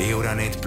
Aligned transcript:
Euronet. 0.00 0.66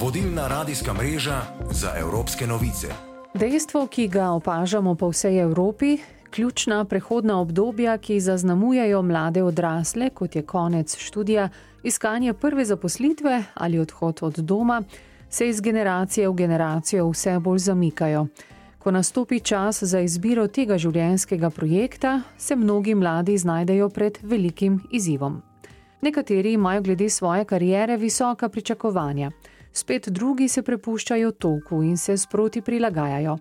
Vodilna 0.00 0.48
radijska 0.48 0.92
mreža 0.92 1.42
za 1.70 1.92
evropske 1.96 2.46
novice. 2.46 2.88
Dejstvo, 3.34 3.86
ki 3.86 4.08
ga 4.08 4.30
opažamo 4.30 4.94
po 4.94 5.08
vsej 5.08 5.40
Evropi, 5.40 5.98
ključna 6.30 6.84
prehodna 6.84 7.40
obdobja, 7.40 7.98
ki 7.98 8.20
zaznamujejo 8.20 9.02
mlade 9.02 9.42
odrasle, 9.42 10.10
kot 10.10 10.36
je 10.36 10.42
konec 10.42 10.96
študija, 10.96 11.48
iskanje 11.82 12.32
prve 12.32 12.64
zaposlitve 12.64 13.44
ali 13.54 13.78
odhod 13.78 14.18
od 14.22 14.38
doma, 14.38 14.82
se 15.30 15.48
iz 15.48 15.60
generacije 15.60 16.28
v 16.28 16.34
generacijo 16.34 17.10
vse 17.10 17.38
bolj 17.38 17.58
zamikajo. 17.58 18.26
Ko 18.78 18.90
nastopi 18.90 19.40
čas 19.40 19.82
za 19.82 20.00
izbiro 20.00 20.46
tega 20.48 20.78
življenjskega 20.78 21.50
projekta, 21.50 22.20
se 22.38 22.56
mnogi 22.56 22.94
mladi 22.94 23.38
znajdejo 23.38 23.88
pred 23.88 24.18
velikim 24.22 24.80
izzivom. 24.90 25.49
Nekateri 26.00 26.52
imajo 26.52 26.82
glede 26.82 27.08
svoje 27.08 27.44
kariere 27.44 27.96
visoka 27.96 28.48
pričakovanja, 28.48 29.30
spet 29.72 30.08
drugi 30.08 30.48
se 30.48 30.62
prepuščajo 30.62 31.30
toku 31.30 31.82
in 31.82 31.96
se 31.96 32.16
sproti 32.16 32.62
prilagajajo. 32.62 33.38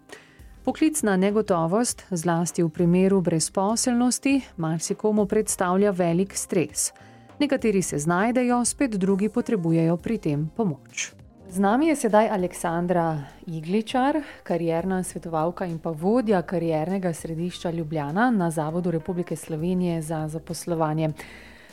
Poklicna 0.64 1.17
negotovost, 1.17 2.03
zlasti 2.12 2.64
v 2.64 2.70
primeru 2.70 3.22
brezposelnosti, 3.22 4.41
marsikomu 4.58 5.26
predstavlja 5.26 5.91
velik 5.91 6.36
stres. 6.36 6.91
Nekateri 7.40 7.81
se 7.81 7.98
znajdejo, 7.98 8.66
spet 8.66 8.91
drugi 8.91 9.30
potrebujejo 9.30 9.98
pri 9.98 10.17
tem 10.17 10.50
pomoč. 10.58 11.14
Z 11.50 11.59
nami 11.59 11.88
je 11.88 11.95
sedaj 11.95 12.28
Aleksandra 12.30 13.23
Igličar, 13.48 14.20
karjerna 14.44 15.03
svetovalka 15.03 15.66
in 15.66 15.80
pa 15.80 15.89
vodja 15.89 16.41
kariernega 16.41 17.14
središča 17.14 17.72
Ljubljana 17.72 18.31
na 18.31 18.52
Zavodu 18.52 18.91
Republike 18.91 19.36
Slovenije 19.36 20.02
za 20.02 20.28
zaposlovanje. 20.28 21.09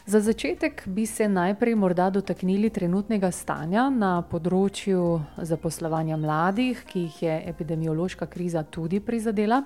Za 0.08 0.20
začetek 0.20 0.82
bi 0.86 1.06
se 1.06 1.28
najprej 1.28 1.74
morda 1.74 2.10
dotaknili 2.10 2.68
trenutnega 2.70 3.32
stanja 3.34 3.88
na 3.90 4.20
področju 4.22 5.00
zaposlovanja 5.42 6.14
mladih, 6.14 6.84
ki 6.86 7.00
jih 7.08 7.16
je 7.24 7.38
epidemiološka 7.50 8.28
kriza 8.30 8.62
tudi 8.62 9.00
prizadela. 9.02 9.64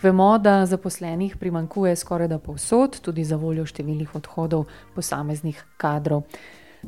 Vemo, 0.00 0.30
da 0.40 0.64
zaposlenih 0.64 1.36
primankuje 1.36 1.92
skoraj 2.00 2.32
da 2.32 2.38
povsod, 2.40 2.96
tudi 3.04 3.28
za 3.28 3.36
voljo 3.36 3.66
številnih 3.68 4.16
odhodov 4.16 4.64
posameznih 4.96 5.60
kadrov. 5.76 6.24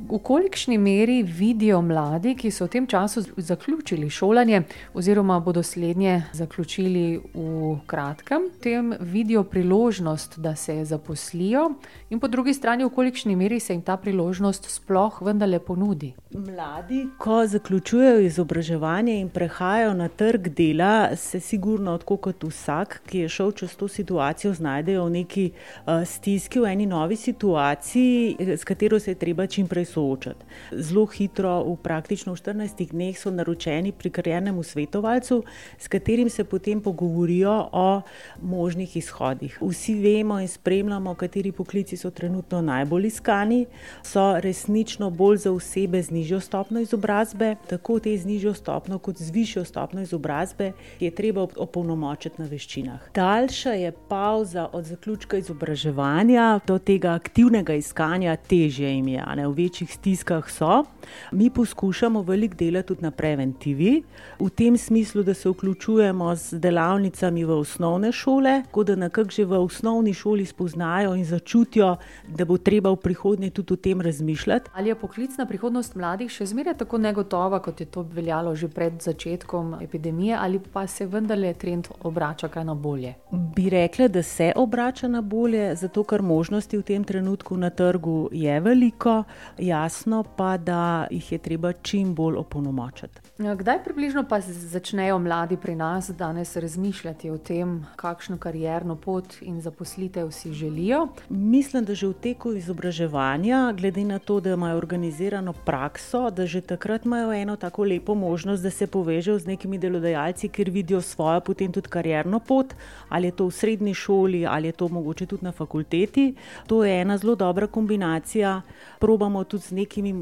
V 0.08 0.18
kolikšni 0.22 0.78
meri 0.78 1.22
vidijo 1.22 1.80
mladi, 1.82 2.34
ki 2.38 2.50
so 2.50 2.66
v 2.66 2.70
tem 2.70 2.86
času 2.86 3.22
zaključili 3.36 4.10
šolanje, 4.10 4.62
oziroma 4.94 5.40
bodo 5.40 5.62
slednje 5.62 6.22
zaključili 6.32 7.20
v 7.34 7.78
kratkem, 7.86 8.50
tem 8.62 8.94
vidijo 9.00 9.44
priložnost, 9.44 10.38
da 10.38 10.56
se 10.56 10.84
zaposlijo, 10.84 11.70
in 12.10 12.20
po 12.20 12.28
drugi 12.28 12.54
strani, 12.54 12.84
v 12.84 12.90
kolikšni 12.90 13.36
meri 13.36 13.60
se 13.60 13.72
jim 13.72 13.82
ta 13.82 13.96
priložnost 13.96 14.70
sploh 14.70 15.22
vendarle 15.22 15.58
ponudi? 15.58 16.12
Mladi, 16.30 17.06
ko 17.18 17.46
zaključujejo 17.46 18.20
izobraževanje 18.20 19.20
in 19.20 19.28
prehajajo 19.28 19.94
na 19.94 20.08
trg 20.08 20.48
dela, 20.48 21.16
se 21.16 21.40
sigurno, 21.40 21.98
kot 21.98 22.44
vsak, 22.44 23.00
ki 23.06 23.18
je 23.18 23.28
šel 23.28 23.52
čez 23.52 23.76
to 23.76 23.88
situacijo, 23.88 24.54
znajdejo 24.54 25.04
v 25.04 25.10
neki 25.10 25.50
uh, 25.50 26.04
stiski, 26.04 26.60
v 26.60 26.70
eni 26.72 26.86
novi 26.86 27.16
situaciji, 27.16 28.36
s 28.40 28.64
katero 28.64 29.00
se 29.00 29.10
je 29.10 29.14
treba 29.14 29.46
čim 29.46 29.68
prej 29.68 29.85
soočati. 29.86 30.44
Zelo 30.72 31.06
hitro, 31.06 31.62
v 31.64 31.76
praktično 31.82 32.36
14 32.36 32.90
dneh, 32.90 33.18
so 33.18 33.30
naročeni 33.30 33.92
pri 33.92 34.10
karjernemu 34.10 34.62
svetovalcu, 34.62 35.42
s 35.78 35.88
katerim 35.88 36.30
se 36.30 36.44
potem 36.44 36.80
pogovorijo 36.80 37.68
o 37.72 38.02
možnih 38.42 38.96
izhodih. 38.96 39.58
Vsi 39.62 39.94
vemo 39.94 40.40
in 40.40 40.48
spremljamo, 40.48 41.14
kateri 41.14 41.52
poklici 41.52 41.96
so 41.96 42.10
trenutno 42.10 42.60
najbolj 42.62 43.06
iskani, 43.06 43.66
so 44.02 44.40
resnično 44.40 45.10
bolj 45.10 45.36
za 45.36 45.52
osebe 45.52 46.02
z 46.02 46.10
nižjo 46.10 46.40
stopno 46.40 46.80
izobrazbe, 46.80 47.54
tako 47.68 47.98
te 48.00 48.16
z 48.18 48.26
nižjo 48.26 48.54
stopno, 48.54 48.98
kot 48.98 49.16
z 49.16 49.30
višjo 49.30 49.64
stopno 49.64 50.02
izobrazbe, 50.02 50.72
je 51.00 51.10
treba 51.10 51.46
opolnomočiti 51.56 52.42
na 52.42 52.48
veščinah. 52.48 53.10
Daljša 53.14 53.70
je 53.70 53.92
pauza 54.08 54.68
od 54.72 54.84
zaključka 54.84 55.36
izobraževanja 55.36 56.60
do 56.66 56.78
tega 56.78 57.12
aktivnega 57.14 57.74
iskanja, 57.74 58.36
težje 58.36 58.90
jim 58.94 59.08
je, 59.08 59.24
v 59.46 59.52
večji 59.52 59.75
večjih 59.76 59.94
stiskah 59.94 60.50
so. 60.50 60.84
Mi 61.32 61.50
poskušamo 61.50 62.22
veliko 62.22 62.54
delati 62.56 62.88
tudi 62.88 63.02
na 63.02 63.10
preventivi, 63.10 64.02
v 64.40 64.48
tem 64.50 64.76
smislu, 64.76 65.22
da 65.22 65.34
se 65.34 65.48
vključujemo 65.48 66.36
z 66.36 66.58
delavnicami 66.58 67.44
v 67.44 67.50
osnovne 67.50 68.12
šole, 68.12 68.62
tako 68.64 68.84
da 68.84 68.96
nekako 68.96 69.30
že 69.30 69.44
v 69.44 69.58
osnovni 69.60 70.14
šoli 70.14 70.46
spoznajo 70.46 71.14
in 71.14 71.24
začutijo, 71.24 71.96
da 72.28 72.44
bo 72.44 72.58
treba 72.58 72.90
v 72.90 72.96
prihodnje 72.96 73.50
tudi 73.50 73.72
o 73.72 73.76
tem 73.76 74.00
razmišljati. 74.00 74.70
Ali 74.74 74.88
je 74.88 74.94
poklicna 74.94 75.46
prihodnost 75.46 75.94
mladih 75.94 76.30
še 76.30 76.46
zmeraj 76.46 76.78
tako 76.78 76.98
negotova, 76.98 77.60
kot 77.60 77.80
je 77.80 77.86
to 77.86 78.02
veljalo 78.02 78.54
že 78.54 78.68
pred 78.68 79.02
začetkom 79.02 79.76
epidemije, 79.82 80.36
ali 80.40 80.58
pa 80.72 80.86
se 80.86 81.06
vendarle 81.06 81.54
trend 81.54 81.88
obrača 82.00 82.48
kaj 82.48 82.64
na 82.64 82.74
bolje? 82.74 83.14
Bi 83.30 83.70
rekla, 83.70 84.08
da 84.08 84.22
se 84.22 84.52
obrača 84.56 85.08
na 85.08 85.20
bolje, 85.20 85.74
zato 85.76 86.04
ker 86.04 86.22
možnosti 86.22 86.76
v 86.76 86.82
tem 86.82 87.04
trenutku 87.04 87.56
na 87.56 87.70
trgu 87.70 88.28
je 88.32 88.60
veliko 88.60 89.24
jasno 89.58 90.24
pa, 90.36 90.56
da 90.56 91.06
jih 91.10 91.32
je 91.32 91.38
treba 91.38 91.72
čim 91.72 92.14
bolj 92.14 92.36
opolnomočiti. 92.36 93.20
Ja, 93.38 93.54
kdaj 93.54 93.82
približno 93.84 94.24
pa 94.28 94.40
začnejo 94.40 95.18
mladi 95.18 95.56
pri 95.56 95.74
nas 95.74 96.10
danes 96.10 96.56
razmišljati 96.56 97.30
o 97.30 97.38
tem, 97.38 97.86
kakšno 97.96 98.38
karjerno 98.38 98.96
pot 98.96 99.36
in 99.40 99.60
zaposlitev 99.60 100.30
si 100.30 100.52
želijo? 100.52 101.08
Mislim, 101.28 101.84
da 101.84 101.94
že 101.94 102.06
v 102.06 102.14
teku 102.14 102.52
izobraževanja, 102.52 103.72
glede 103.76 104.04
na 104.04 104.18
to, 104.18 104.40
da 104.40 104.54
imajo 104.56 104.76
organizirano 104.76 105.52
prakso, 105.52 106.30
da 106.30 106.46
že 106.46 106.60
takrat 106.60 107.04
imajo 107.04 107.32
eno 107.32 107.56
tako 107.56 107.84
lepo 107.84 108.14
možnost, 108.14 108.62
da 108.62 108.70
se 108.70 108.86
povežejo 108.86 109.38
z 109.38 109.46
nekimi 109.46 109.78
delodajalci, 109.78 110.48
ker 110.48 110.70
vidijo 110.70 111.00
svojo 111.00 111.40
potem 111.40 111.72
tudi 111.72 111.88
karjerno 111.88 112.40
pot, 112.40 112.74
ali 113.08 113.28
je 113.28 113.36
to 113.36 113.46
v 113.46 113.50
srednji 113.52 113.94
šoli, 113.94 114.46
ali 114.46 114.68
je 114.68 114.72
to 114.72 114.88
mogoče 114.88 115.26
tudi 115.26 115.44
na 115.44 115.52
fakulteti. 115.52 116.34
To 116.66 116.84
je 116.84 117.00
ena 117.00 117.18
zelo 117.18 117.34
dobra 117.34 117.66
kombinacija. 117.66 118.62
Probamo 118.98 119.44
tudi 119.48 119.62
z 119.62 119.70
nekimi 119.74 120.12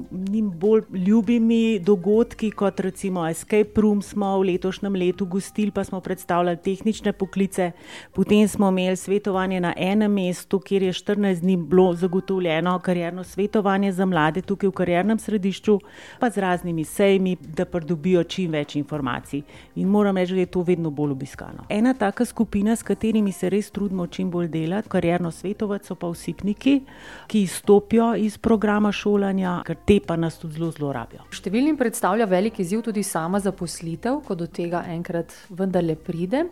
bolj 0.52 0.82
ljubimi 1.06 1.78
dogodki, 1.78 2.50
kot 2.50 2.80
recimo 2.80 3.26
Escape 3.28 3.80
Room 3.80 4.02
smo 4.02 4.38
v 4.38 4.52
letošnjem 4.52 4.94
letu 4.94 5.26
gostili, 5.26 5.70
pa 5.70 5.84
smo 5.84 6.00
predstavljali 6.00 6.56
tehnične 6.56 7.12
poklice. 7.12 7.72
Potem 8.12 8.48
smo 8.48 8.68
imeli 8.68 8.96
svetovanje 8.96 9.60
na 9.60 9.74
enem 9.76 10.12
mestu, 10.12 10.60
kjer 10.60 10.82
je 10.82 10.92
14 10.92 11.40
dni 11.40 11.56
bilo 11.56 11.94
zagotovljeno 11.94 12.78
karjerno 12.78 13.24
svetovanje 13.24 13.92
za 13.92 14.06
mlade 14.06 14.42
tukaj 14.42 14.68
v 14.68 14.72
karjernem 14.72 15.18
središču, 15.18 15.78
pa 16.20 16.30
z 16.30 16.38
raznimi 16.38 16.84
sejmi, 16.84 17.36
da 17.36 17.64
pridobijo 17.64 18.24
čim 18.24 18.52
več 18.52 18.76
informacij. 18.76 19.42
In 19.74 19.88
moram 19.88 20.16
reči, 20.16 20.34
da 20.34 20.40
je 20.40 20.46
to 20.46 20.62
vedno 20.62 20.90
bolj 20.90 21.10
obiskano. 21.10 21.64
Ena 21.68 21.94
taka 21.94 22.24
skupina, 22.24 22.76
s 22.76 22.82
katerimi 22.82 23.32
se 23.32 23.50
res 23.50 23.70
trudimo 23.70 24.06
čim 24.06 24.30
bolj 24.30 24.48
delati, 24.48 24.88
karjerno 24.88 25.30
svetovati, 25.30 25.86
so 25.86 25.94
pa 25.94 26.10
vsipniki, 26.10 26.80
ki 27.26 27.42
izstopijo 27.42 28.14
iz 28.16 28.38
programa 28.38 28.92
šole 28.92 29.13
šolanja, 29.14 29.62
ker 29.66 29.76
te 29.86 30.00
pa 30.00 30.16
nas 30.16 30.38
tudi 30.40 30.58
zelo 30.58 30.70
zlorabijo. 30.74 31.24
Številnim 31.34 31.78
predstavlja 31.78 32.26
velik 32.30 32.58
izziv 32.62 32.82
tudi 32.86 33.04
sama 33.06 33.40
zaposlitev, 33.42 34.22
ko 34.26 34.34
do 34.34 34.46
tega 34.46 34.84
enkrat 34.90 35.34
vendarle 35.50 35.96
pride. 35.96 36.48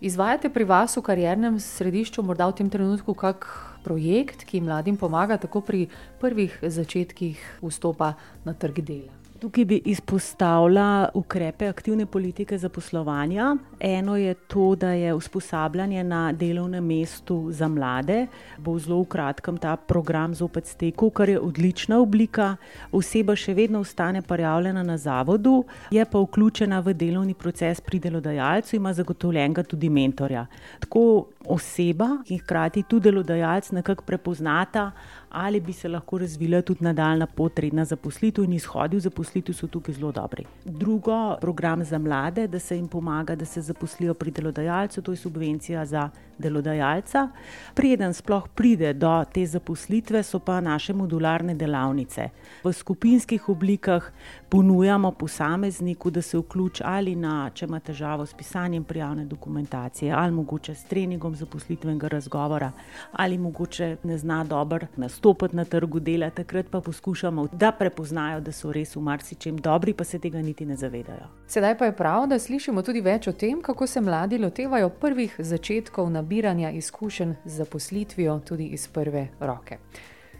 Izvajate 0.00 0.50
pri 0.52 0.66
vas 0.68 0.96
v 0.96 1.04
karjernem 1.04 1.60
središču 1.60 2.24
morda 2.24 2.48
v 2.50 2.58
tem 2.60 2.72
trenutku 2.72 3.16
kak 3.16 3.46
projekt, 3.84 4.44
ki 4.48 4.64
mladim 4.64 4.96
pomaga 4.96 5.38
tako 5.40 5.62
pri 5.64 5.86
prvih 6.20 6.58
začetkih 6.62 7.40
vstopa 7.62 8.14
na 8.44 8.56
trg 8.56 8.82
dela? 8.84 9.25
Tukaj 9.40 9.64
bi 9.64 9.76
izpostavila 9.84 11.08
ukrepe 11.14 11.68
aktivne 11.68 12.06
politike 12.06 12.58
zaposlovanja. 12.58 13.56
Eno 13.80 14.16
je 14.16 14.34
to, 14.34 14.74
da 14.74 14.90
je 14.90 15.14
usposabljanje 15.14 16.04
na 16.04 16.32
delovnem 16.32 16.84
mestu 16.84 17.48
za 17.50 17.68
mlade. 17.68 18.26
Bo 18.58 18.78
zelo 18.78 19.02
v 19.02 19.04
kratkem 19.04 19.58
ta 19.58 19.76
program 19.76 20.34
zopet 20.34 20.66
stekel, 20.66 21.10
kar 21.10 21.28
je 21.28 21.40
odlična 21.40 21.98
oblika. 22.00 22.56
Oseba 22.92 23.36
še 23.36 23.54
vedno 23.54 23.80
ostane 23.84 24.22
prijavljena 24.22 24.82
na 24.82 24.96
zavodu, 24.96 25.64
je 25.90 26.04
pa 26.04 26.18
vključena 26.18 26.80
v 26.80 26.94
delovni 26.94 27.34
proces 27.34 27.80
pri 27.80 28.00
delodajalcu, 28.00 28.76
ima 28.76 28.92
zagotovljenega 28.92 29.62
tudi 29.62 29.90
mentorja. 29.90 30.46
Tako 30.80 31.26
oseba 31.44 32.08
in 32.26 32.38
hkrati 32.38 32.82
tudi 32.88 33.10
delodajalec 33.10 33.70
nekako 33.70 34.04
prepoznata, 34.04 34.90
ali 35.30 35.60
bi 35.60 35.72
se 35.72 35.88
lahko 35.88 36.18
razvila 36.18 36.62
tudi 36.62 36.84
nadaljna 36.84 37.26
potrebna 37.26 37.84
zaposlitev 37.84 38.44
in 38.44 38.52
izhodi 38.52 38.96
v 38.96 39.00
zaposlitev 39.00 39.54
so 39.54 39.66
tukaj 39.66 39.94
zelo 39.94 40.12
dobri. 40.12 40.44
Drugo, 40.64 41.36
program 41.40 41.84
za 41.84 41.98
mlade, 41.98 42.46
da 42.46 42.58
se 42.58 42.76
jim 42.76 42.88
pomaga, 42.88 43.34
da 43.34 43.44
se 43.44 43.60
zaposlijo 43.60 44.14
pri 44.14 44.30
delodajalcu, 44.30 45.02
to 45.02 45.12
je 45.12 45.16
subvencija 45.16 45.86
za 45.86 46.10
delodajalca. 46.38 47.28
Preden 47.74 48.14
sploh 48.14 48.48
pride 48.54 48.92
do 48.92 49.24
te 49.32 49.46
zaposlitve, 49.46 50.22
so 50.22 50.38
pa 50.38 50.60
naše 50.60 50.92
modularne 50.92 51.54
delavnice. 51.54 52.28
V 52.64 52.72
skupinskih 52.72 53.48
oblikah 53.48 54.10
ponujamo 54.48 55.12
posamezniku, 55.12 56.10
da 56.10 56.22
se 56.22 56.38
vključi 56.38 56.82
ali 56.86 57.14
na, 57.16 57.50
če 57.54 57.66
ima 57.66 57.80
težavo 57.80 58.26
s 58.26 58.34
pisanjem 58.34 58.84
prijavne 58.84 59.24
dokumentacije, 59.24 60.12
ali 60.12 60.32
mogoče 60.32 60.74
s 60.74 60.84
treningom 60.84 61.34
zaposlitvenega 61.34 62.08
razgovora, 62.08 62.72
ali 63.12 63.38
mogoče 63.38 63.96
ne 64.02 64.18
zna 64.18 64.44
dobro 64.44 64.86
nastopiti 64.96 65.56
na 65.56 65.64
trgu 65.64 66.00
dela, 66.00 66.30
takrat 66.30 66.66
pa 66.70 66.80
poskušamo, 66.80 67.48
da 67.52 67.72
prepoznajo, 67.72 68.40
da 68.40 68.52
so 68.52 68.72
res 68.72 68.96
v 68.96 69.00
marsičem 69.00 69.56
dobri, 69.56 69.94
pa 69.94 70.04
se 70.04 70.18
tega 70.18 70.42
niti 70.42 70.66
ne 70.66 70.76
zavedajo. 70.76 71.28
Sedaj 71.46 71.78
pa 71.78 71.84
je 71.84 71.96
prav, 71.96 72.26
da 72.26 72.38
slišimo 72.38 72.82
tudi 72.82 73.00
več 73.00 73.28
o 73.28 73.32
tem, 73.32 73.60
kako 73.62 73.86
se 73.86 74.00
mladi 74.00 74.38
lotevajo 74.38 74.88
prvih 74.88 75.34
začetkov 75.38 76.10
nabiranja 76.26 76.70
izkušenj 76.70 77.34
z 77.44 77.56
zaposlitvijo 77.56 78.40
tudi 78.40 78.64
iz 78.66 78.88
prve 78.88 79.28
roke. 79.40 79.78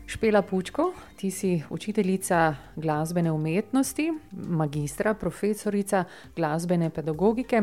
Špela 0.07 0.43
Pučko, 0.43 0.93
ti 1.17 1.31
si 1.31 1.63
učiteljica 1.71 2.55
glasbene 2.77 3.33
umetnosti, 3.33 4.13
magistra, 4.33 5.15
profesorica 5.15 6.05
glasbene 6.37 6.91
pedagogike, 6.91 7.63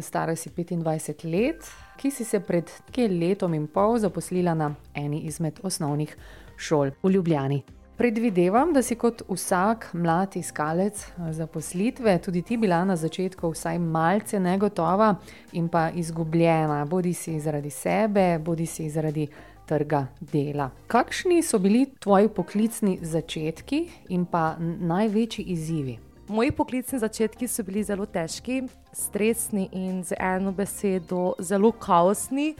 stara 0.00 0.36
si 0.36 0.50
25 0.50 1.24
let, 1.24 1.70
ki 1.96 2.10
si 2.10 2.24
se 2.24 2.40
pred 2.40 2.70
nekaj 2.88 3.08
letom 3.08 3.54
in 3.54 3.66
pol 3.66 3.98
zaposlila 3.98 4.54
na 4.54 4.74
eni 4.94 5.20
izmed 5.20 5.60
osnovnih 5.62 6.16
šol 6.56 6.90
v 7.02 7.10
Ljubljani. 7.10 7.62
Predvidevam, 8.00 8.72
da 8.72 8.80
si 8.82 8.94
kot 8.96 9.22
vsak 9.28 9.90
mlad 9.92 10.36
iskalec 10.36 11.02
zaposlitve 11.30 12.14
tudi 12.24 12.40
ti 12.42 12.56
bila 12.56 12.78
na 12.84 12.94
začetku 12.96 13.50
vsaj 13.52 13.78
malce 13.78 14.40
negotova 14.40 15.14
in 15.52 15.68
pa 15.68 15.90
izgubljena, 15.90 16.84
bodi 16.84 17.12
si 17.14 17.40
zaradi 17.40 17.70
sebe, 17.70 18.38
bodi 18.38 18.66
si 18.66 18.88
zaradi 18.90 19.26
trga 19.68 20.06
dela. 20.32 20.70
Kakšni 20.86 21.42
so 21.42 21.58
bili 21.58 21.90
tvoji 21.98 22.28
poklicni 22.28 22.98
začetki 23.02 23.82
in 24.08 24.24
pa 24.24 24.56
največji 24.80 25.44
izzivi? 25.44 25.98
Moji 26.28 26.56
poklicni 26.56 26.98
začetki 26.98 27.48
so 27.48 27.62
bili 27.68 27.84
zelo 27.84 28.06
težki, 28.06 28.62
stresni 28.92 29.68
in 29.72 30.00
z 30.04 30.16
eno 30.16 30.52
besedo 30.56 31.34
zelo 31.38 31.72
kaosni, 31.72 32.54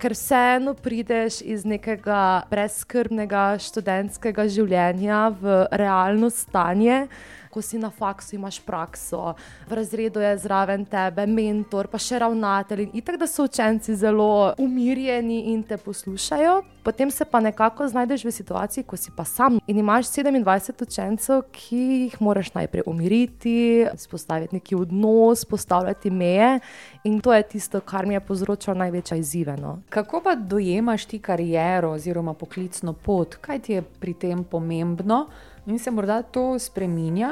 ker 0.00 0.14
vseeno 0.16 0.72
prideš 0.74 1.40
iz 1.44 1.66
nekega 1.68 2.42
brezkrbnega 2.50 3.44
študentskega 3.60 4.46
življenja 4.48 5.26
v 5.42 5.58
realno 5.76 6.30
stanje 6.32 7.02
ko 7.50 7.62
si 7.62 7.78
na 7.78 7.90
faksu, 7.90 8.36
imaš 8.36 8.60
prakso, 8.62 9.34
v 9.68 9.72
razredu 9.72 10.20
je 10.20 10.36
zraven 10.38 10.84
tebe 10.86 11.26
mentor, 11.26 11.90
pa 11.90 11.98
še 11.98 12.20
ravnatelj. 12.22 12.88
In 12.92 13.02
tako 13.02 13.18
da 13.24 13.26
so 13.26 13.44
učenci 13.48 13.96
zelo 13.98 14.54
umirjeni 14.58 15.50
in 15.52 15.62
te 15.62 15.76
poslušajo. 15.76 16.62
Potem 16.82 17.10
se 17.10 17.24
pa 17.24 17.40
nekako 17.40 17.88
znajdeš 17.88 18.24
v 18.24 18.32
situaciji, 18.32 18.84
ko 18.88 18.96
si 18.96 19.10
pa 19.16 19.24
sam 19.24 19.58
in 19.66 19.78
imaš 19.78 20.08
27 20.14 20.82
učencev, 20.86 21.42
ki 21.52 21.80
jih 22.06 22.16
moraš 22.24 22.54
najprej 22.54 22.86
umiriti, 22.86 23.86
spostaviti 23.96 24.56
neki 24.56 24.74
odnos, 24.74 25.44
postavljati 25.44 26.10
meje. 26.10 26.60
In 27.04 27.20
to 27.20 27.34
je 27.34 27.42
tisto, 27.42 27.80
kar 27.80 28.06
mi 28.06 28.14
je 28.14 28.20
povzročilo 28.20 28.74
največja 28.80 29.18
izziveno. 29.20 29.80
Kako 29.90 30.22
pa 30.24 30.34
dojemaš 30.34 31.04
ti 31.04 31.18
kariero 31.18 31.90
oziroma 31.90 32.34
poklicno 32.34 32.92
pot? 32.92 33.36
Kaj 33.36 33.58
ti 33.58 33.72
je 33.72 33.82
pri 33.82 34.14
tem 34.14 34.44
pomembno? 34.44 35.26
In 35.70 35.78
se 35.78 35.90
morda 35.90 36.22
to 36.22 36.58
spremenja, 36.58 37.28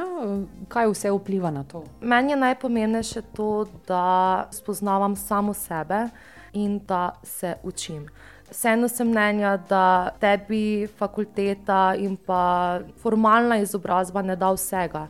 kaj 0.71 0.87
vse 0.93 1.11
vpliva 1.11 1.51
na 1.51 1.65
to? 1.67 1.83
Meni 2.01 2.33
je 2.33 2.37
najpomembnejše 2.39 3.23
to, 3.35 3.67
da 3.89 4.47
spoznavam 4.55 5.17
samo 5.17 5.55
sebe 5.55 6.05
in 6.53 6.79
da 6.87 7.11
se 7.23 7.57
učim. 7.63 8.07
Vseeno 8.51 8.89
sem 8.89 9.11
mnenja, 9.11 9.57
da 9.69 10.11
tebi 10.21 10.87
fakulteta 10.87 11.97
in 11.99 12.15
pa 12.17 12.79
formalna 13.03 13.59
izobrazba 13.59 14.23
ne 14.23 14.37
da 14.37 14.53
vsega 14.55 15.09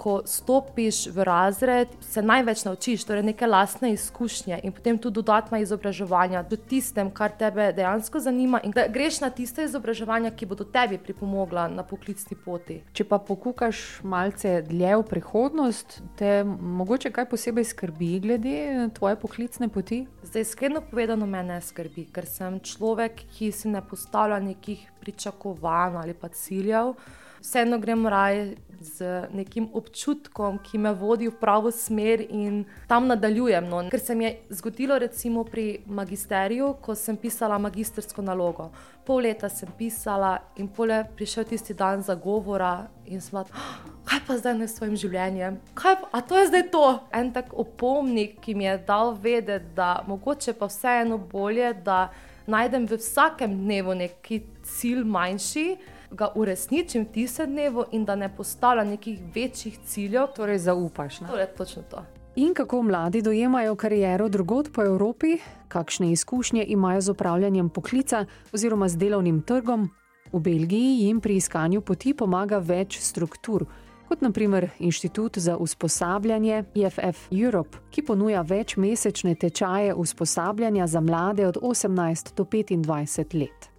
ko 0.00 0.22
stopiš 0.24 1.06
v 1.12 1.24
razred, 1.24 1.88
se 2.00 2.22
največ 2.22 2.64
naučiš, 2.64 3.04
torej 3.04 3.22
neke 3.22 3.46
lastne 3.46 3.92
izkušnje 3.92 4.60
in 4.64 4.72
potem 4.72 4.98
tudi 4.98 5.20
dodatna 5.20 5.60
izobraževanja 5.60 6.42
do 6.48 6.56
tistem, 6.56 7.10
kar 7.12 7.34
te 7.36 7.50
dejansko 7.50 8.20
zanima, 8.24 8.62
in 8.64 8.72
da 8.72 8.86
greš 8.88 9.20
na 9.20 9.30
tiste 9.30 9.64
izobraževanja, 9.68 10.32
ki 10.32 10.48
bodo 10.48 10.64
tebi 10.64 10.98
pripomogla 10.98 11.68
na 11.68 11.84
poklicni 11.84 12.38
poti. 12.44 12.80
Če 12.96 13.04
pa 13.04 13.20
pokukaš 13.20 14.00
malce 14.02 14.62
dlje 14.70 14.96
v 15.02 15.06
prihodnost, 15.12 16.00
te 16.16 16.32
mogoče 16.48 17.12
kaj 17.12 17.28
posebej 17.28 17.68
skrbi 17.74 18.12
glede 18.24 18.88
tvoje 18.96 19.20
poklicne 19.20 19.68
poti? 19.68 20.06
Zdaj, 20.24 20.48
iskreno 20.48 20.80
povedano, 20.80 21.28
me 21.28 21.44
ne 21.44 21.60
skrbi, 21.60 22.08
ker 22.14 22.24
sem 22.24 22.56
človek, 22.64 23.26
ki 23.36 23.52
si 23.52 23.68
ne 23.68 23.84
postavlja 23.84 24.40
nekih 24.48 24.88
pričakovanj 25.00 26.00
ali 26.00 26.14
pa 26.14 26.28
ciljev 26.28 26.94
vseeno 27.40 27.78
grem 27.78 28.06
raje 28.06 28.56
z 28.80 29.28
nekim 29.32 29.68
občutkom, 29.72 30.58
ki 30.64 30.78
me 30.78 30.92
vodi 30.96 31.28
v 31.28 31.36
pravo 31.36 31.70
smer 31.70 32.22
in 32.28 32.64
tam 32.88 33.06
nadaljujem. 33.10 33.68
No. 33.68 33.82
Ker 33.92 34.00
se 34.00 34.14
mi 34.14 34.24
je 34.24 34.38
zgodilo, 34.50 34.98
recimo 34.98 35.44
pri 35.44 35.82
magisteriju, 35.86 36.74
ko 36.80 36.94
sem 36.94 37.16
pisala 37.16 37.58
magistrsko 37.58 38.22
nalogo. 38.22 38.70
Pol 39.04 39.26
leta 39.28 39.48
sem 39.48 39.68
pisala 39.78 40.38
in 40.56 40.68
pol 40.68 40.90
je 40.90 41.04
prišel 41.16 41.44
tisti 41.44 41.74
dan 41.74 42.02
za 42.02 42.14
govora 42.14 42.88
in 43.04 43.20
sem 43.20 43.38
rekla, 43.38 43.68
kaj 44.08 44.24
pa 44.26 44.38
zdaj 44.38 44.64
s 44.64 44.78
svojim 44.78 44.96
življenjem? 44.96 45.60
Pa, 45.76 45.96
a 46.12 46.20
to 46.24 46.38
je 46.38 46.48
zdaj 46.48 46.68
to? 46.72 46.86
En 47.12 47.32
tak 47.32 47.52
opomnik, 47.52 48.40
ki 48.40 48.54
mi 48.54 48.64
je 48.64 48.78
dal 48.86 49.12
vedeti, 49.12 49.74
da 49.76 50.00
mogoče 50.08 50.56
pa 50.56 50.70
vseeno 50.72 51.18
bolje, 51.18 51.74
da 51.84 52.08
najdem 52.46 52.88
v 52.88 52.96
vsakem 52.96 53.52
dnevu 53.60 53.94
neki 53.94 54.42
cilj 54.64 55.04
manjši 55.04 55.66
ga 56.10 56.32
uresničim 56.34 57.04
v 57.04 57.12
tistem 57.12 57.50
dnevu 57.50 57.84
in 57.92 58.04
da 58.04 58.14
ne 58.14 58.28
postavljam 58.36 58.88
nekih 58.88 59.20
večjih 59.34 59.78
ciljev. 59.84 60.26
Torej, 60.36 60.58
zaupaš. 60.58 61.18
Torej, 61.18 61.46
točno 61.56 61.82
to. 61.90 62.04
In 62.36 62.54
kako 62.54 62.82
mladi 62.82 63.22
dojemajo 63.22 63.74
kariero 63.74 64.28
drugot 64.28 64.72
po 64.72 64.82
Evropi, 64.82 65.38
kakšne 65.68 66.12
izkušnje 66.12 66.64
imajo 66.68 67.00
z 67.00 67.10
upravljanjem 67.10 67.68
poklica 67.68 68.24
oziroma 68.52 68.88
z 68.88 68.96
delovnim 68.96 69.42
trgom, 69.42 69.90
v 70.32 70.40
Belgiji 70.40 70.98
jim 70.98 71.20
pri 71.20 71.36
iskanju 71.36 71.80
poti 71.80 72.14
pomaga 72.14 72.58
več 72.58 73.00
struktur. 73.02 73.66
Kot 74.08 74.22
naprimer 74.22 74.70
Inštitut 74.78 75.38
za 75.38 75.56
usposabljanje 75.56 76.64
IFF 76.74 77.28
Europe, 77.30 77.78
ki 77.90 78.02
ponuja 78.02 78.42
večmesečne 78.42 79.34
tečaje 79.34 79.94
usposabljanja 79.94 80.86
za 80.86 81.00
mlade 81.00 81.46
od 81.46 81.56
18 81.62 82.34
do 82.36 82.44
25 82.44 83.34
let. 83.40 83.69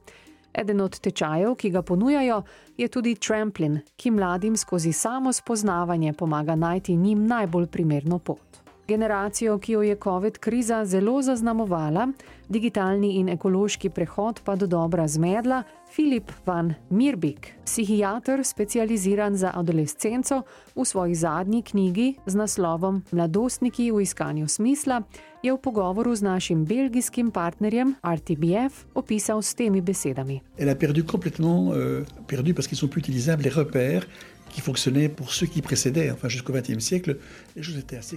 Eden 0.54 0.82
od 0.82 1.00
tečajev, 1.00 1.56
ki 1.56 1.70
ga 1.70 1.82
ponujajo, 1.82 2.42
je 2.78 2.88
tudi 2.88 3.16
Tramplin, 3.16 3.80
ki 3.96 4.12
mladim 4.12 4.58
skozi 4.58 4.94
samo 4.94 5.34
spoznavanje 5.34 6.14
pomaga 6.14 6.56
najti 6.56 6.96
njim 6.96 7.28
najbolj 7.28 7.68
primerno 7.68 8.20
pot. 8.20 8.62
Generacijo, 8.88 9.58
ki 9.58 9.72
jo 9.72 9.82
je 9.82 9.96
COVID 9.96 10.38
kriza 10.38 10.86
zelo 10.86 11.22
zaznamovala, 11.22 12.08
digitalni 12.50 13.16
in 13.20 13.30
ekološki 13.30 13.90
prehod 13.90 14.42
pa 14.46 14.56
do 14.56 14.68
dobra 14.68 15.08
zmedla, 15.08 15.64
Filip 15.92 16.32
van 16.46 16.74
Mirbik, 16.90 17.50
psihiater 17.66 18.46
specializiran 18.48 19.36
za 19.36 19.52
adolescenco, 19.56 20.42
v 20.76 20.86
svoji 20.86 21.16
zadnji 21.16 21.62
knjigi 21.62 22.16
z 22.26 22.36
naslovom 22.36 23.04
Mladostniki 23.12 23.92
v 23.92 24.02
iskanju 24.02 24.48
smisla 24.48 25.02
je 25.44 25.54
v 25.54 25.58
pogovoru 25.58 26.16
z 26.16 26.22
našim 26.22 26.66
belgijskim 26.66 27.32
partnerjem 27.32 27.96
RTBF 28.06 28.86
opisal 28.96 29.42
s 29.42 29.54
temi 29.54 29.82
besedami. 29.82 30.42
Elle 30.58 30.72
a 30.72 30.76
perdu 30.76 31.04
complètement, 31.04 31.74
euh, 31.76 32.06
perdu 32.28 32.54
parce 32.54 32.68
qu'ils 32.68 32.80
sont 32.80 32.88
plus 32.88 33.02
utilisables 33.02 33.44
les 33.44 33.54
repères 33.54 34.08
qui 34.52 34.62
fonctionnaient 34.62 35.10
pour 35.10 35.32
ceux 35.32 35.48
qui 35.48 35.62
précédaient, 35.62 36.12
enfin 36.12 36.30
jusqu'au 36.30 36.54
XXe 36.54 36.80
siècle. 36.80 37.18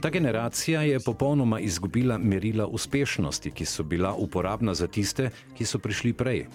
Ta 0.00 0.10
generacija 0.10 0.82
je 0.82 0.98
popolnoma 1.00 1.60
izgubila 1.60 2.18
merila 2.18 2.66
uspešnosti, 2.66 3.50
ki 3.50 3.64
so 3.64 3.84
bila 3.84 4.14
uporabna 4.14 4.74
za 4.74 4.86
tiste, 4.86 5.30
ki 5.54 5.64
so 5.64 5.78
prišli 5.78 6.12
prej. 6.12 6.46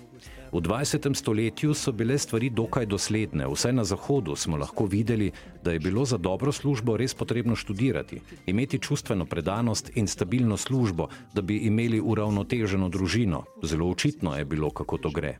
V 0.51 0.61
20. 0.61 1.13
stoletju 1.13 1.73
so 1.73 1.91
bile 1.91 2.17
stvari 2.17 2.49
dokaj 2.49 2.85
dosledne, 2.85 3.45
vsaj 3.47 3.73
na 3.73 3.83
Zahodu 3.83 4.35
smo 4.35 4.57
lahko 4.57 4.85
videli, 4.85 5.31
da 5.63 5.71
je 5.71 5.79
bilo 5.79 6.05
za 6.05 6.17
dobro 6.17 6.51
službo 6.51 6.97
res 6.97 7.13
potrebno 7.13 7.55
študirati, 7.55 8.21
imeti 8.45 8.79
čustveno 8.79 9.25
predanost 9.25 9.91
in 9.95 10.07
stabilno 10.07 10.57
službo, 10.57 11.07
da 11.33 11.41
bi 11.41 11.57
imeli 11.57 12.01
uravnoteženo 12.01 12.89
družino. 12.89 13.43
Zelo 13.63 13.89
očitno 13.89 14.35
je 14.37 14.45
bilo, 14.45 14.69
kako 14.69 14.97
to 14.97 15.09
gre. 15.09 15.37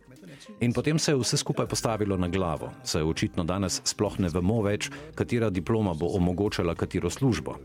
In 0.59 0.73
potem 0.73 0.99
se 0.99 1.11
je 1.11 1.17
vse 1.17 1.37
skupaj 1.37 1.67
postavilo 1.67 2.17
na 2.17 2.27
glavo, 2.27 2.71
saj 2.83 3.03
očitno 3.03 3.43
danes 3.43 3.81
sploh 3.83 4.19
ne 4.19 4.29
vemo 4.29 4.61
več, 4.61 4.89
katera 5.15 5.49
diploma 5.49 5.93
bo 5.93 6.09
omogočala 6.17 6.75
katero 6.75 7.09
službo. 7.09 7.55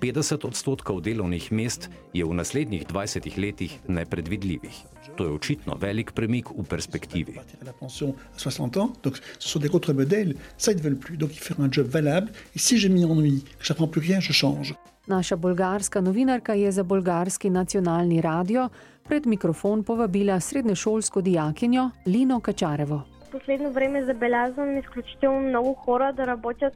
50 0.00 0.46
odstotkov 0.48 1.00
delovnih 1.04 1.52
mest 1.52 1.90
je 2.12 2.24
v 2.24 2.34
naslednjih 2.34 2.86
20 2.86 3.38
letih 3.38 3.78
nepredvidljivih. 3.88 4.80
To 5.16 5.24
je 5.24 5.32
očitno 5.32 5.76
velik 5.80 6.12
premik 6.12 6.50
v 6.50 6.64
perspektivi. 6.64 7.36
Naša 15.06 15.36
bolgarska 15.36 16.00
novinarka 16.00 16.54
je 16.54 16.72
za 16.72 16.82
bolgarski 16.82 17.50
nacionalni 17.50 18.20
radio 18.20 18.68
pred 19.07 19.25
mikrofon 19.25 19.83
povabila 19.83 20.39
srednješolsko 20.39 21.21
dijakinjo 21.21 21.89
Lino 22.05 22.39
Kačarevo. 22.39 23.01
Последно 23.31 23.71
време 23.71 24.05
забелязвам 24.05 24.77
изключително 24.77 25.39
много 25.39 25.73
хора 25.73 26.13
да 26.13 26.27
работят. 26.27 26.75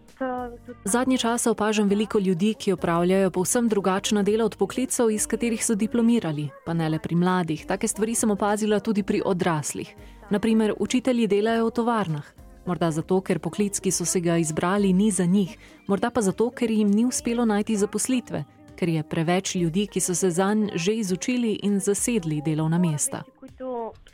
Zadnji 0.86 1.18
čas 1.18 1.48
opažam 1.48 1.88
veliko 1.88 2.20
ljudi, 2.20 2.54
ki 2.54 2.74
opravljajo 2.74 3.32
povsem 3.32 3.68
drugačna 3.68 4.24
dela 4.24 4.46
od 4.46 4.58
poklicov, 4.58 5.12
iz 5.12 5.28
katerih 5.28 5.66
so 5.66 5.76
diplomirali. 5.76 6.50
Pa 6.66 6.74
ne 6.74 6.90
le 6.90 7.00
pri 7.00 7.16
mladih, 7.16 7.66
take 7.66 7.88
stvari 7.88 8.16
sem 8.16 8.32
opazila 8.32 8.80
tudi 8.80 9.04
pri 9.04 9.22
odraslih. 9.26 9.96
Naprimer, 10.30 10.74
učitelji 10.80 11.28
delajo 11.28 11.66
v 11.66 11.72
tovarnah. 11.72 12.26
Morda 12.66 12.92
zato, 12.92 13.22
ker 13.22 13.40
poklic, 13.40 13.80
ki 13.80 13.92
so 13.92 14.06
se 14.06 14.20
ga 14.20 14.38
izbrali, 14.38 14.94
ni 14.94 15.12
za 15.12 15.26
njih, 15.26 15.58
morda 15.88 16.10
pa 16.10 16.22
zato, 16.22 16.50
ker 16.50 16.72
jim 16.72 16.90
ni 16.92 17.06
uspelo 17.06 17.46
najti 17.46 17.76
zaposlitve, 17.76 18.44
ker 18.77 18.89
je 18.89 19.03
preveč 19.03 19.55
ljudi, 19.55 19.87
ki 19.87 20.01
so 20.01 20.15
se 20.15 20.31
zanj 20.31 20.69
že 20.75 20.95
izučili 20.95 21.59
in 21.63 21.79
zasedli 21.81 22.43
delovna 22.45 22.79
mesta. 22.79 23.23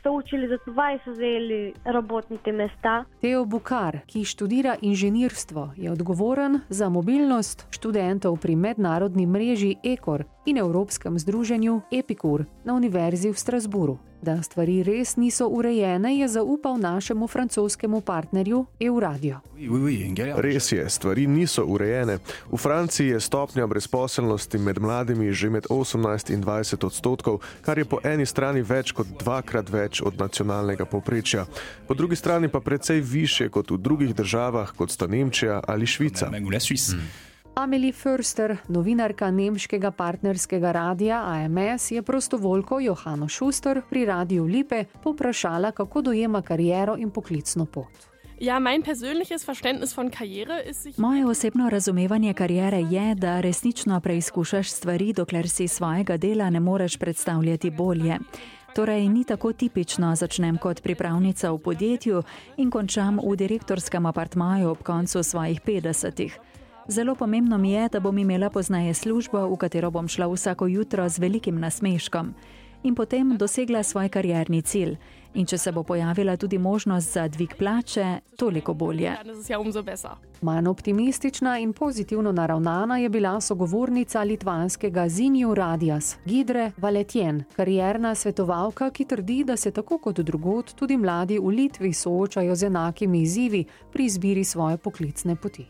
So 0.03 0.11
učili 0.11 0.47
za 0.47 0.57
to, 0.57 0.71
da 0.71 0.99
so 1.03 1.11
vzeli 1.11 1.73
robotnite 1.85 2.51
mesta. 2.51 3.05
Teo 3.21 3.45
Bukar, 3.45 3.99
ki 4.07 4.25
študira 4.25 4.75
inženirstvo, 4.81 5.73
je 5.77 5.91
odgovoren 5.91 6.59
za 6.69 6.89
mobilnost 6.89 7.67
študentov 7.71 8.37
pri 8.37 8.55
mednarodni 8.55 9.25
mreži 9.25 9.75
ECOR 9.83 10.23
in 10.45 10.57
Evropskem 10.57 11.19
združenju 11.19 11.81
Epikur 11.91 12.45
na 12.63 12.73
Univerzi 12.73 13.29
v 13.29 13.39
Strasburu. 13.39 13.97
Da 14.21 14.41
stvari 14.43 14.83
res 14.83 15.15
niso 15.15 15.47
urejene, 15.47 16.17
je 16.19 16.27
zaupal 16.27 16.77
našemu 16.77 17.27
francoskemu 17.27 18.01
partnerju 18.01 18.65
Euradio. 18.79 19.39
Res 20.35 20.71
je, 20.71 20.89
stvari 20.89 21.27
niso 21.27 21.63
urejene. 21.65 22.17
V 22.51 22.57
Franciji 22.57 23.07
je 23.07 23.19
stopnja 23.19 23.67
brezposelnosti 23.67 24.57
med 24.57 24.81
mladimi 24.81 25.31
že 25.31 25.49
med 25.49 25.65
18 25.69 26.33
in 26.33 26.43
20 26.43 26.85
odstotkov, 26.85 27.39
kar 27.61 27.77
je 27.77 27.85
po 27.85 27.99
eni 28.03 28.25
strani 28.25 28.61
več 28.61 28.91
kot 28.91 29.07
dvakrat 29.23 29.69
več 29.71 30.01
od 30.01 30.19
nacionalnega 30.19 30.85
povprečja, 30.85 31.45
po 31.87 31.93
drugi 31.93 32.15
strani 32.15 32.51
pa 32.51 32.59
precej 32.59 32.99
više 32.99 33.49
kot 33.49 33.71
v 33.71 33.77
drugih 33.77 34.15
državah, 34.15 34.75
kot 34.75 34.91
sta 34.91 35.07
Nemčija 35.07 35.61
ali 35.67 35.87
Švica. 35.87 36.31
Amelie 37.55 37.91
Förster, 37.91 38.57
novinarka 38.67 39.31
nemškega 39.31 39.91
partnerskega 39.91 40.71
radia 40.71 41.23
AMS, 41.25 41.91
je 41.91 42.01
prostovoljko 42.01 42.79
Johano 42.79 43.29
Schuster 43.29 43.81
pri 43.89 44.05
Radiu 44.05 44.45
Lipe 44.45 44.83
poprašala, 45.03 45.71
kako 45.71 46.01
dojema 46.01 46.41
kariero 46.41 46.95
in 46.97 47.09
poklicno 47.11 47.65
pot. 47.65 48.09
Ja, 48.41 48.59
mein 48.59 48.83
persönliches 48.83 49.47
Verständnis 49.47 49.97
von 49.97 50.09
Karriere 50.09 50.63
ist 50.69 50.83
sich. 50.83 50.97
Moje 50.97 51.25
osebno 51.25 51.69
razumevanje 51.69 52.33
kariere 52.33 52.79
je, 52.79 53.15
da 53.15 53.39
resnično 53.41 53.99
preizkušaš 53.99 54.69
stvari, 54.69 55.13
dokler 55.13 55.49
si 55.49 55.67
svojega 55.67 56.17
dela 56.17 56.49
ne 56.49 56.59
moreš 56.59 56.97
predstavljati 56.97 57.69
bolje. 57.69 58.17
Torej, 58.75 59.09
ni 59.09 59.23
tako 59.23 59.53
tipično, 59.53 60.15
začnem 60.15 60.57
kot 60.57 60.81
pripravnica 60.81 61.51
v 61.51 61.57
podjetju 61.57 62.23
in 62.57 62.71
končam 62.71 63.19
v 63.19 63.35
direktorskem 63.35 64.05
apartmaju 64.05 64.69
ob 64.69 64.83
koncu 64.83 65.23
svojih 65.23 65.61
50-ih. 65.61 66.39
Zelo 66.89 67.15
pomembno 67.15 67.57
mi 67.57 67.71
je, 67.71 67.89
da 67.89 67.99
bom 67.99 68.17
imela 68.17 68.49
poznaje 68.49 68.93
službo, 68.93 69.47
v 69.47 69.57
katero 69.57 69.91
bom 69.91 70.07
šla 70.07 70.25
vsako 70.27 70.67
jutro 70.67 71.09
z 71.09 71.19
velikim 71.19 71.59
nasmeškom 71.59 72.33
in 72.83 72.95
potem 72.95 73.37
dosegla 73.37 73.83
svoj 73.83 74.09
karjerni 74.09 74.61
cilj. 74.61 74.97
In 75.33 75.45
če 75.45 75.57
se 75.57 75.71
bo 75.71 75.83
pojavila 75.83 76.33
tudi 76.37 76.57
možnost 76.57 77.13
za 77.13 77.27
dvig 77.27 77.53
plače, 77.57 78.19
toliko 78.37 78.73
bolje. 78.73 79.11
Manj 80.41 80.67
optimistična 80.67 81.57
in 81.59 81.73
pozitivno 81.73 82.31
naravnana 82.31 82.97
je 82.97 83.09
bila 83.09 83.41
sogovornica 83.41 84.23
litvanskega 84.23 85.09
Zinju 85.09 85.53
Radijas, 85.53 86.17
Gidre 86.25 86.71
Valetjen, 86.77 87.43
karjerna 87.55 88.15
svetovalka, 88.15 88.89
ki 88.89 89.05
trdi, 89.05 89.43
da 89.43 89.57
se 89.57 89.71
tako 89.71 89.97
kot 89.97 90.19
drugot 90.19 90.73
tudi 90.75 90.97
mladi 90.97 91.39
v 91.39 91.47
Litvi 91.47 91.93
soočajo 91.93 92.55
z 92.55 92.65
enakimi 92.65 93.21
izzivi 93.21 93.65
pri 93.93 94.05
izbiri 94.05 94.43
svoje 94.43 94.77
poklicne 94.77 95.35
poti. 95.35 95.65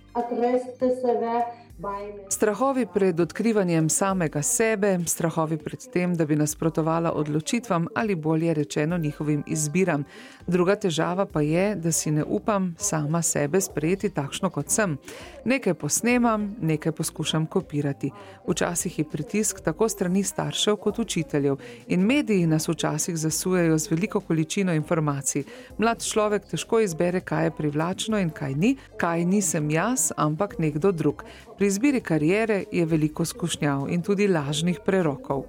Strahovi 2.29 2.85
pred 2.93 3.19
odkrivanjem 3.19 3.89
samega 3.89 4.41
sebe, 4.41 4.99
strahovi 5.07 5.57
pred 5.57 5.79
tem, 5.93 6.15
da 6.15 6.25
bi 6.25 6.35
nasprotovala 6.35 7.11
odločitvam 7.11 7.87
ali 7.95 8.15
bolje 8.15 8.53
rečeno 8.53 8.97
njihovim 8.97 9.43
izbiram. 9.47 10.03
Druga 10.47 10.75
težava 10.75 11.25
pa 11.25 11.41
je, 11.41 11.75
da 11.75 11.91
si 11.91 12.11
ne 12.11 12.23
upam 12.23 12.75
sama 12.77 13.21
sebe 13.21 13.61
sprejeti 13.61 14.09
takšno, 14.09 14.49
kot 14.49 14.69
sem. 14.69 14.97
Nekaj 15.45 15.73
posnemam, 15.73 16.55
nekaj 16.61 16.91
poskušam 16.91 17.45
kopirati. 17.45 18.11
Včasih 18.47 18.99
je 18.99 19.05
pritisk 19.09 19.61
tako 19.63 19.89
strani 19.89 20.23
staršev 20.23 20.75
kot 20.75 20.99
učiteljev 20.99 21.55
in 21.87 22.05
mediji 22.05 22.47
nas 22.47 22.67
včasih 22.67 23.17
zasujejo 23.17 23.77
z 23.77 23.91
veliko 23.91 24.19
količino 24.19 24.73
informacij. 24.73 25.43
Mlad 25.77 26.03
človek 26.03 26.45
težko 26.51 26.79
izbere, 26.79 27.21
kaj 27.21 27.45
je 27.45 27.51
privlačno 27.51 28.19
in 28.19 28.29
kaj 28.29 28.55
ni, 28.55 28.75
kaj 28.97 29.25
nisem 29.25 29.71
jaz, 29.71 30.11
ampak 30.17 30.59
nekdo 30.59 30.91
drug. 30.91 31.23
Pri 31.57 31.68
izbiri 31.69 32.01
karijere 32.01 32.63
je 32.71 32.85
veliko 32.85 33.25
skušnjav 33.25 33.87
in 33.89 34.01
tudi 34.01 34.27
lažnih 34.27 34.79
prerokov. 34.85 35.43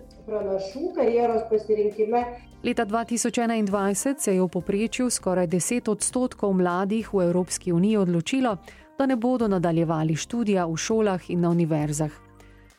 Leta 2.64 2.86
2021 2.86 4.18
se 4.18 4.34
je 4.34 4.42
v 4.42 4.48
poprečju 4.48 5.10
skoraj 5.10 5.46
10 5.46 5.90
odstotkov 5.90 6.52
mladih 6.52 7.14
v 7.14 7.22
Evropski 7.24 7.72
uniji 7.72 7.96
odločilo, 7.96 8.56
da 8.98 9.06
ne 9.06 9.16
bodo 9.16 9.48
nadaljevali 9.48 10.16
študija 10.16 10.66
v 10.66 10.76
šolah 10.76 11.30
in 11.30 11.40
na 11.40 11.50
univerzah. 11.50 12.29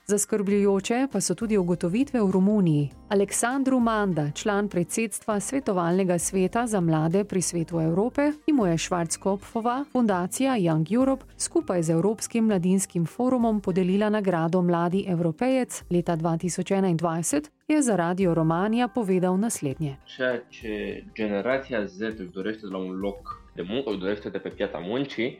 Zaskrbljujoče 0.05 1.07
pa 1.11 1.21
so 1.21 1.35
tudi 1.35 1.57
ugotovitve 1.57 2.21
v 2.21 2.31
Romuniji. 2.31 2.89
Aleksandru 3.09 3.79
Manda, 3.79 4.31
član 4.31 4.69
predsedstva 4.69 5.39
svetovalnega 5.39 6.19
sveta 6.19 6.67
za 6.67 6.79
mlade 6.79 7.23
pri 7.23 7.41
svetu 7.41 7.79
Evrope, 7.79 8.31
in 8.47 8.55
mu 8.55 8.65
je 8.65 8.77
Švarckopfova 8.77 9.85
fundacija 9.91 10.57
Young 10.57 10.93
Europe 10.93 11.25
skupaj 11.37 11.83
z 11.83 11.89
Evropskim 11.89 12.45
mladinskim 12.45 13.05
forumom 13.05 13.61
podelila 13.61 14.09
nagrado 14.09 14.61
Mladi 14.61 15.05
Evropejec 15.07 15.83
leta 15.89 16.17
2021, 16.17 17.49
je 17.67 17.81
za 17.81 17.95
Radio 17.95 18.33
Romania 18.33 18.87
povedal 18.87 19.37
naslednje. 19.37 19.97
Ceea 20.05 20.43
ce 20.49 21.03
generația 21.13 21.85
Z 21.85 21.99
își 21.99 22.31
dorește 22.33 22.61
de 22.67 22.71
la 22.71 22.77
un 22.77 22.99
loc 22.99 23.41
de 23.55 23.61
muncă, 23.61 23.89
își 23.89 23.99
dorește 23.99 24.29
de 24.29 24.37
pe 24.37 24.49
piața 24.49 24.79
muncii, 24.79 25.37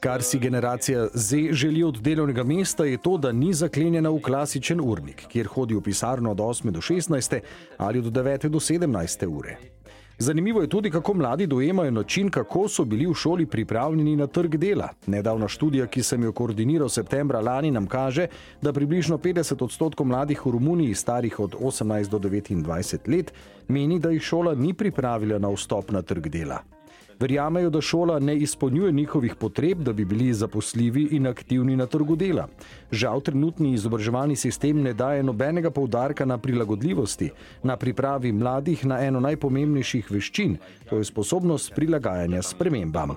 Kar 0.00 0.22
si 0.22 0.38
generacija 0.38 1.08
Z 1.14 1.52
želi 1.52 1.82
od 1.82 2.00
delovnega 2.00 2.42
mesta, 2.42 2.84
je 2.84 2.98
to, 2.98 3.16
da 3.18 3.32
ni 3.32 3.52
zaklenjena 3.54 4.10
v 4.10 4.20
klasičen 4.20 4.80
urnik, 4.80 5.26
kjer 5.28 5.46
hodi 5.46 5.74
v 5.74 5.80
pisarno 5.80 6.30
od 6.30 6.38
8 6.38 6.70
do 6.70 6.80
16 6.80 7.40
ali 7.76 7.98
od 7.98 8.04
9 8.04 8.48
do 8.48 8.58
17 8.58 9.26
ure. 9.26 9.56
Zanimivo 10.18 10.60
je 10.60 10.68
tudi, 10.68 10.90
kako 10.90 11.14
mladi 11.14 11.46
dojemajo 11.46 11.90
način, 11.90 12.30
kako 12.30 12.68
so 12.68 12.84
bili 12.84 13.06
v 13.06 13.14
šoli 13.14 13.46
pripravljeni 13.46 14.16
na 14.16 14.26
trg 14.26 14.56
dela. 14.56 14.88
Nedavna 15.06 15.48
študija, 15.48 15.86
ki 15.86 16.02
sem 16.02 16.22
jo 16.22 16.32
koordiniral 16.32 16.88
septembra 16.88 17.40
lani, 17.40 17.70
nam 17.70 17.86
kaže, 17.86 18.26
da 18.62 18.72
približno 18.72 19.18
50 19.18 19.64
odstotkov 19.64 20.06
mladih 20.06 20.46
v 20.46 20.50
Romuniji, 20.50 20.94
starih 20.94 21.40
od 21.40 21.56
18 21.60 22.08
do 22.08 22.18
29 22.18 23.08
let, 23.16 23.32
meni, 23.68 23.98
da 23.98 24.10
jih 24.10 24.22
šola 24.22 24.54
ni 24.54 24.74
pripravila 24.74 25.38
na 25.38 25.48
vstop 25.48 25.90
na 25.90 26.02
trg 26.02 26.28
dela. 26.28 26.62
Verjamejo, 27.22 27.70
da 27.70 27.80
šola 27.80 28.18
ne 28.18 28.34
izpolnjuje 28.36 28.92
njihovih 28.92 29.34
potreb, 29.34 29.78
da 29.78 29.92
bi 29.92 30.04
bili 30.04 30.32
zaposljivi 30.34 31.08
in 31.10 31.26
aktivni 31.26 31.76
na 31.76 31.86
trgu 31.86 32.16
dela. 32.16 32.48
Žal, 32.90 33.20
trenutni 33.20 33.72
izobraževalni 33.72 34.36
sistem 34.36 34.80
ne 34.82 34.92
daje 34.92 35.22
nobenega 35.22 35.70
poudarka 35.70 36.24
na 36.24 36.38
prilagodljivosti, 36.38 37.30
na 37.62 37.76
pripravi 37.76 38.32
mladih 38.32 38.86
na 38.86 38.98
eno 39.06 39.20
najpomembnejših 39.20 40.10
veščin, 40.10 40.56
to 40.90 40.98
je 40.98 41.04
sposobnost 41.04 41.72
prilagajanja 41.74 42.42
spremembam. 42.42 43.14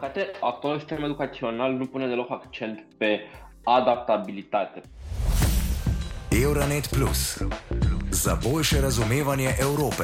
Euronet 6.43 6.89
Plus 6.93 7.41
za 8.11 8.37
boljše 8.43 8.81
razumevanje 8.81 9.53
Evrope. 9.59 10.03